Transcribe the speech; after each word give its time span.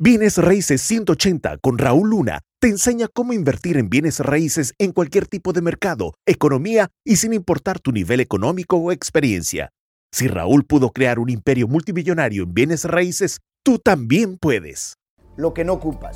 Bienes 0.00 0.38
Raíces 0.38 0.80
180 0.82 1.58
con 1.58 1.76
Raúl 1.76 2.10
Luna 2.10 2.42
te 2.60 2.68
enseña 2.68 3.08
cómo 3.12 3.32
invertir 3.32 3.76
en 3.76 3.90
bienes 3.90 4.20
raíces 4.20 4.72
en 4.78 4.92
cualquier 4.92 5.26
tipo 5.26 5.52
de 5.52 5.60
mercado, 5.60 6.14
economía 6.24 6.86
y 7.04 7.16
sin 7.16 7.32
importar 7.32 7.80
tu 7.80 7.90
nivel 7.90 8.20
económico 8.20 8.76
o 8.76 8.92
experiencia. 8.92 9.70
Si 10.12 10.28
Raúl 10.28 10.64
pudo 10.64 10.90
crear 10.90 11.18
un 11.18 11.30
imperio 11.30 11.66
multimillonario 11.66 12.44
en 12.44 12.54
bienes 12.54 12.84
raíces, 12.84 13.40
tú 13.64 13.80
también 13.80 14.38
puedes. 14.38 14.94
Lo 15.36 15.52
que 15.52 15.64
no 15.64 15.72
ocupas, 15.72 16.14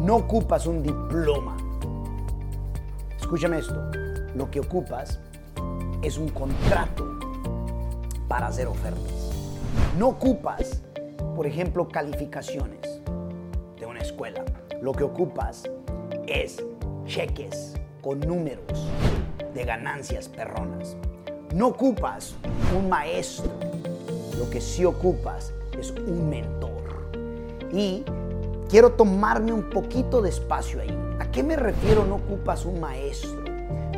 no 0.00 0.16
ocupas 0.16 0.66
un 0.66 0.82
diploma. 0.82 1.56
Escúchame 3.16 3.60
esto, 3.60 3.92
lo 4.34 4.50
que 4.50 4.58
ocupas 4.58 5.20
es 6.02 6.18
un 6.18 6.30
contrato 6.30 7.16
para 8.26 8.48
hacer 8.48 8.66
ofertas. 8.66 9.30
No 9.96 10.08
ocupas, 10.08 10.82
por 11.36 11.46
ejemplo, 11.46 11.86
calificaciones 11.86 13.00
escuela. 14.00 14.44
Lo 14.80 14.92
que 14.92 15.04
ocupas 15.04 15.64
es 16.26 16.62
cheques 17.06 17.74
con 18.02 18.20
números 18.20 18.64
de 19.54 19.64
ganancias 19.64 20.28
perronas. 20.28 20.96
No 21.54 21.68
ocupas 21.68 22.34
un 22.76 22.88
maestro, 22.88 23.50
lo 24.38 24.48
que 24.50 24.60
sí 24.60 24.84
ocupas 24.84 25.52
es 25.78 25.90
un 25.90 26.28
mentor. 26.28 27.10
Y 27.72 28.04
quiero 28.68 28.92
tomarme 28.92 29.52
un 29.52 29.68
poquito 29.70 30.22
de 30.22 30.30
espacio 30.30 30.80
ahí. 30.80 30.96
¿A 31.18 31.30
qué 31.30 31.42
me 31.42 31.56
refiero 31.56 32.04
no 32.04 32.16
ocupas 32.16 32.64
un 32.64 32.80
maestro? 32.80 33.44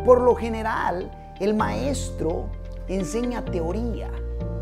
Por 0.04 0.20
lo 0.20 0.34
general, 0.34 1.10
el 1.40 1.54
maestro 1.54 2.46
enseña 2.88 3.44
teoría, 3.44 4.10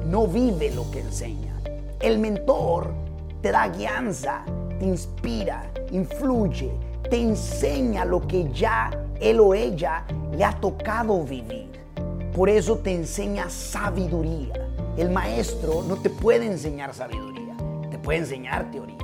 no 0.07 0.27
vive 0.27 0.71
lo 0.75 0.91
que 0.91 1.01
enseña. 1.01 1.61
El 2.01 2.19
mentor 2.19 2.93
te 3.43 3.51
da 3.51 3.69
guianza, 3.69 4.45
te 4.81 4.87
inspira, 4.87 5.71
influye, 5.93 6.73
te 7.11 7.21
enseña 7.21 8.05
lo 8.07 8.27
que 8.27 8.51
ya 8.51 8.91
él 9.21 9.39
o 9.39 9.55
ella 9.55 10.05
le 10.35 10.43
ha 10.43 10.59
tocado 10.59 11.23
vivir. 11.23 11.69
Por 12.35 12.49
eso 12.49 12.79
te 12.79 12.95
enseña 12.95 13.51
sabiduría. 13.51 14.55
El 14.97 15.11
maestro 15.11 15.83
no 15.87 15.97
te 15.97 16.09
puede 16.09 16.47
enseñar 16.47 16.95
sabiduría, 16.95 17.55
te 17.91 17.99
puede 17.99 18.21
enseñar 18.21 18.71
teoría. 18.71 18.97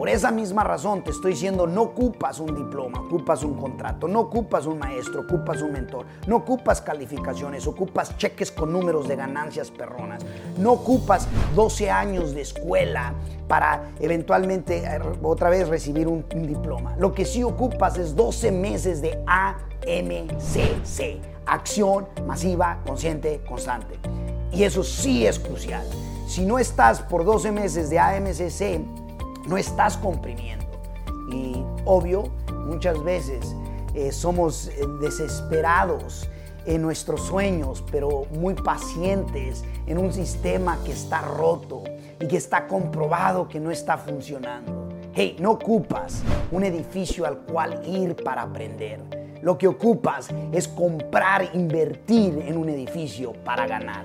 Por 0.00 0.08
esa 0.08 0.30
misma 0.30 0.64
razón 0.64 1.04
te 1.04 1.10
estoy 1.10 1.32
diciendo, 1.32 1.66
no 1.66 1.82
ocupas 1.82 2.40
un 2.40 2.56
diploma, 2.56 3.02
ocupas 3.02 3.42
un 3.42 3.52
contrato, 3.52 4.08
no 4.08 4.20
ocupas 4.20 4.64
un 4.64 4.78
maestro, 4.78 5.20
ocupas 5.20 5.60
un 5.60 5.72
mentor, 5.72 6.06
no 6.26 6.36
ocupas 6.36 6.80
calificaciones, 6.80 7.66
ocupas 7.66 8.16
cheques 8.16 8.50
con 8.50 8.72
números 8.72 9.06
de 9.06 9.16
ganancias 9.16 9.70
perronas, 9.70 10.24
no 10.56 10.72
ocupas 10.72 11.28
12 11.54 11.90
años 11.90 12.34
de 12.34 12.40
escuela 12.40 13.12
para 13.46 13.90
eventualmente 14.00 14.78
eh, 14.78 15.02
otra 15.22 15.50
vez 15.50 15.68
recibir 15.68 16.08
un, 16.08 16.24
diploma. 16.46 16.96
Lo 16.96 17.12
que 17.12 17.26
sí 17.26 17.42
ocupas 17.42 17.98
es 17.98 18.16
12 18.16 18.52
meses 18.52 19.02
de 19.02 19.22
AMCC, 19.26 21.20
acción 21.44 22.08
masiva, 22.26 22.78
consciente, 22.86 23.42
constante. 23.46 23.98
Y 24.50 24.62
eso 24.62 24.82
sí 24.82 25.26
es 25.26 25.38
crucial. 25.38 25.86
Si 26.26 26.46
no 26.46 26.58
estás 26.58 27.02
por 27.02 27.26
12 27.26 27.52
meses 27.52 27.90
de 27.90 27.98
AMCC, 27.98 28.99
no 29.46 29.56
estás 29.56 29.96
comprimiendo. 29.96 30.66
Y 31.32 31.62
obvio, 31.84 32.24
muchas 32.66 33.02
veces 33.02 33.54
eh, 33.94 34.12
somos 34.12 34.68
eh, 34.68 34.86
desesperados 35.00 36.28
en 36.66 36.82
nuestros 36.82 37.22
sueños, 37.22 37.82
pero 37.90 38.26
muy 38.32 38.54
pacientes 38.54 39.64
en 39.86 39.98
un 39.98 40.12
sistema 40.12 40.78
que 40.84 40.92
está 40.92 41.22
roto 41.22 41.82
y 42.20 42.28
que 42.28 42.36
está 42.36 42.66
comprobado 42.66 43.48
que 43.48 43.60
no 43.60 43.70
está 43.70 43.96
funcionando. 43.96 44.88
Hey, 45.14 45.36
no 45.40 45.52
ocupas 45.52 46.22
un 46.52 46.64
edificio 46.64 47.26
al 47.26 47.38
cual 47.38 47.82
ir 47.86 48.14
para 48.16 48.42
aprender. 48.42 49.00
Lo 49.42 49.56
que 49.56 49.66
ocupas 49.66 50.28
es 50.52 50.68
comprar, 50.68 51.50
invertir 51.54 52.44
en 52.46 52.56
un 52.56 52.68
edificio 52.68 53.32
para 53.44 53.66
ganar. 53.66 54.02